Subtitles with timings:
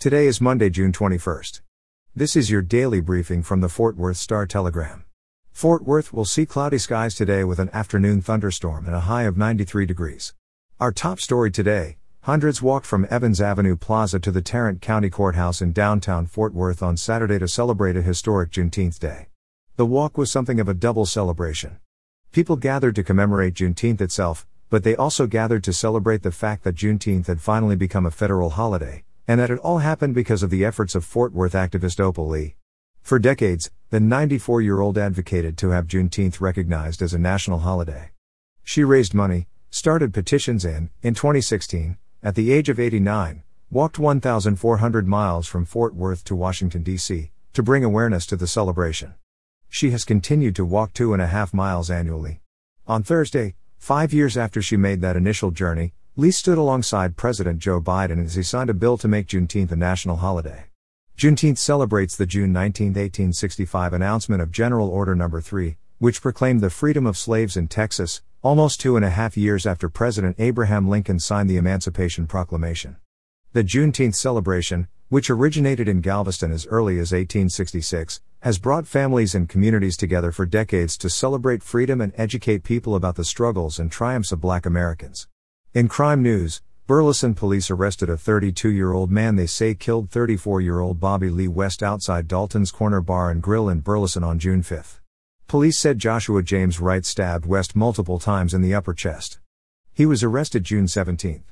[0.00, 1.60] Today is Monday, June 21st.
[2.14, 5.04] This is your daily briefing from the Fort Worth Star Telegram.
[5.50, 9.36] Fort Worth will see cloudy skies today with an afternoon thunderstorm and a high of
[9.36, 10.34] 93 degrees.
[10.78, 15.60] Our top story today hundreds walked from Evans Avenue Plaza to the Tarrant County Courthouse
[15.60, 19.26] in downtown Fort Worth on Saturday to celebrate a historic Juneteenth Day.
[19.74, 21.80] The walk was something of a double celebration.
[22.30, 26.76] People gathered to commemorate Juneteenth itself, but they also gathered to celebrate the fact that
[26.76, 30.64] Juneteenth had finally become a federal holiday, and that it all happened because of the
[30.64, 32.56] efforts of Fort Worth activist Opal Lee.
[33.02, 38.12] For decades, the 94 year old advocated to have Juneteenth recognized as a national holiday.
[38.64, 45.06] She raised money, started petitions, and, in 2016, at the age of 89, walked 1,400
[45.06, 49.14] miles from Fort Worth to Washington, D.C., to bring awareness to the celebration.
[49.68, 52.40] She has continued to walk two and a half miles annually.
[52.86, 57.80] On Thursday, five years after she made that initial journey, Lee stood alongside President Joe
[57.80, 60.64] Biden as he signed a bill to make Juneteenth a national holiday.
[61.16, 65.28] Juneteenth celebrates the June 19, 1865 announcement of General Order No.
[65.28, 69.64] 3, which proclaimed the freedom of slaves in Texas, almost two and a half years
[69.64, 72.96] after President Abraham Lincoln signed the Emancipation Proclamation.
[73.52, 79.48] The Juneteenth celebration, which originated in Galveston as early as 1866, has brought families and
[79.48, 84.32] communities together for decades to celebrate freedom and educate people about the struggles and triumphs
[84.32, 85.28] of black Americans.
[85.78, 90.60] In crime news, Burleson police arrested a 32 year old man they say killed 34
[90.60, 94.64] year old Bobby Lee West outside Dalton's Corner Bar and Grill in Burleson on June
[94.64, 95.00] 5.
[95.46, 99.38] Police said Joshua James Wright stabbed West multiple times in the upper chest.
[99.94, 101.44] He was arrested June 17.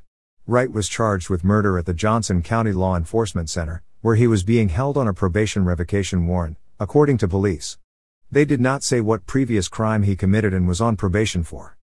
[0.45, 4.43] Wright was charged with murder at the Johnson County Law Enforcement Center, where he was
[4.43, 7.79] being held on a probation revocation warrant, according to police.
[8.29, 11.76] They did not say what previous crime he committed and was on probation for.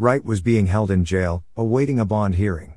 [0.00, 2.72] Wright was being held in jail, awaiting a bond hearing.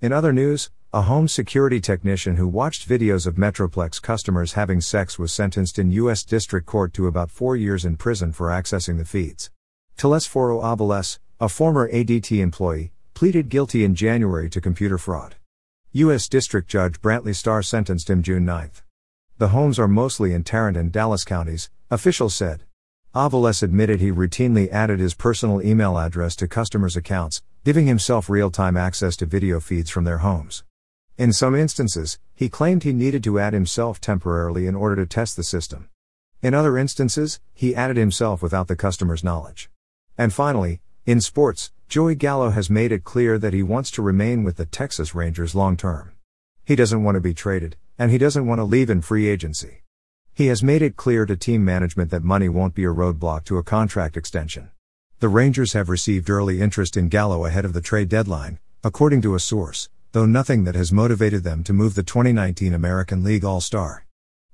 [0.00, 5.16] In other news, a home security technician who watched videos of Metroplex customers having sex
[5.16, 6.24] was sentenced in U.S.
[6.24, 9.52] District Court to about four years in prison for accessing the feeds.
[9.96, 15.36] Telesforo Aviles, a former ADT employee, pleaded guilty in January to computer fraud.
[15.92, 16.28] U.S.
[16.28, 18.72] District Judge Brantley Starr sentenced him June 9.
[19.38, 22.64] The homes are mostly in Tarrant and Dallas counties, officials said.
[23.14, 28.50] Aviles admitted he routinely added his personal email address to customers' accounts, giving himself real
[28.50, 30.64] time access to video feeds from their homes.
[31.16, 35.36] In some instances, he claimed he needed to add himself temporarily in order to test
[35.36, 35.88] the system.
[36.42, 39.70] In other instances, he added himself without the customer's knowledge.
[40.18, 44.42] And finally, in sports, Joey Gallo has made it clear that he wants to remain
[44.42, 46.14] with the Texas Rangers long term.
[46.64, 49.83] He doesn't want to be traded, and he doesn't want to leave in free agency.
[50.36, 53.56] He has made it clear to team management that money won't be a roadblock to
[53.56, 54.70] a contract extension.
[55.20, 59.36] The Rangers have received early interest in Gallo ahead of the trade deadline, according to
[59.36, 63.60] a source, though nothing that has motivated them to move the 2019 American League All
[63.60, 64.06] Star.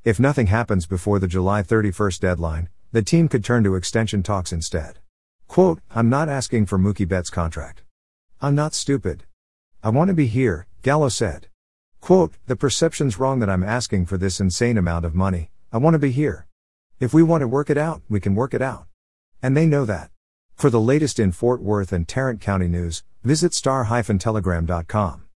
[0.04, 4.52] If nothing happens before the July 31st deadline, the team could turn to extension talks
[4.52, 4.98] instead.
[5.48, 7.84] Quote, I'm not asking for Mookie Betts' contract.
[8.42, 9.24] I'm not stupid.
[9.82, 11.46] I want to be here, Gallo said.
[12.02, 15.94] Quote, the perception's wrong that I'm asking for this insane amount of money, I want
[15.94, 16.48] to be here.
[16.98, 18.86] If we want to work it out, we can work it out.
[19.40, 20.10] And they know that.
[20.54, 25.29] For the latest in Fort Worth and Tarrant County news, visit star-telegram.com.